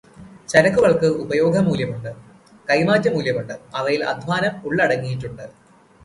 ചരക്കുകൾക്ക് 0.49 1.09
ഉപയോഗമൂല്യമുണ്ട്, 1.23 2.09
കൈമാറ്റമൂല്യമുണ്ട്, 2.67 3.53
അവയിൽ 3.75 4.01
അദ്ധ്വാനം 4.05 4.55
ഉള്ളടങ്ങിയിട്ടുണ്ട്. 4.69 5.45